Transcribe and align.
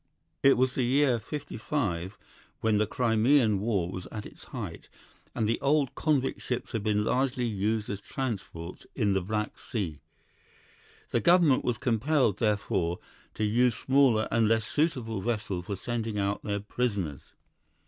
"'It 0.41 0.57
was 0.57 0.73
the 0.73 0.81
year 0.81 1.19
'55 1.19 2.17
when 2.61 2.77
the 2.77 2.87
Crimean 2.87 3.59
war 3.59 3.91
was 3.91 4.07
at 4.11 4.25
its 4.25 4.45
height, 4.45 4.89
and 5.35 5.47
the 5.47 5.61
old 5.61 5.93
convict 5.93 6.41
ships 6.41 6.71
had 6.71 6.81
been 6.81 7.03
largely 7.05 7.45
used 7.45 7.87
as 7.87 8.01
transports 8.01 8.87
in 8.95 9.13
the 9.13 9.21
Black 9.21 9.59
Sea. 9.59 9.99
The 11.11 11.19
government 11.21 11.63
was 11.63 11.77
compelled, 11.77 12.39
therefore, 12.39 12.97
to 13.35 13.43
use 13.43 13.75
smaller 13.75 14.27
and 14.31 14.47
less 14.47 14.65
suitable 14.65 15.21
vessels 15.21 15.67
for 15.67 15.75
sending 15.75 16.17
out 16.17 16.41
their 16.41 16.61
prisoners. 16.61 17.33